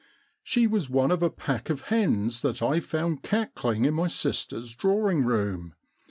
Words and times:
She 0.41 0.65
was 0.65 0.89
one 0.89 1.11
of 1.11 1.21
a 1.21 1.29
pack 1.29 1.69
of 1.69 1.83
hens 1.83 2.41
that 2.41 2.63
I 2.63 2.79
found 2.79 3.21
cackling 3.21 3.85
in 3.85 3.93
my 3.93 4.07
sister's 4.07 4.73
drawing 4.73 5.23
room. 5.25 5.75